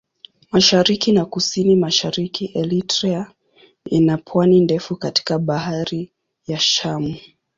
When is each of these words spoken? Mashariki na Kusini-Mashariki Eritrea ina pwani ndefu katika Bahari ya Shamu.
Mashariki 0.53 1.09
na 1.11 1.25
Kusini-Mashariki 1.25 2.45
Eritrea 2.61 3.31
ina 3.85 4.17
pwani 4.17 4.59
ndefu 4.61 4.95
katika 4.95 5.39
Bahari 5.39 6.11
ya 6.47 6.59
Shamu. 6.59 7.15